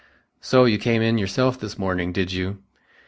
[0.39, 2.57] "So you came in yourself this morning, did you?